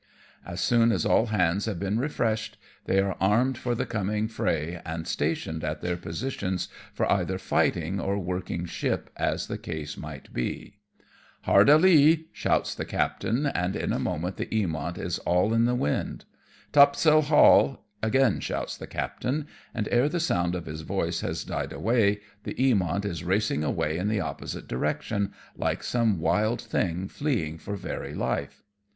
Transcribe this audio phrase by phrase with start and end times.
[0.47, 4.81] As soon as all hands have been refreshed they are armed for the coming fray,
[4.83, 10.33] and stationed at their positions for either fighting or working ship as the case might
[10.33, 10.79] be."
[11.43, 15.65] Hard a lee," shouts the captain, and in a moment the Eamont is all in
[15.65, 16.25] the wind."
[16.73, 21.71] Topsail haul," again shouts the captain, and' ere the sound of his voice has died
[21.71, 27.59] away the Eamont is racing away in the opposite direction, like some wild thing fleeing
[27.59, 28.63] for very life.